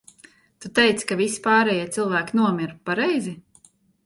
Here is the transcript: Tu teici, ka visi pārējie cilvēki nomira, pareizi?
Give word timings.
Tu 0.63 0.71
teici, 0.79 1.05
ka 1.11 1.17
visi 1.19 1.43
pārējie 1.49 1.85
cilvēki 1.99 2.39
nomira, 2.41 2.75
pareizi? 2.91 3.37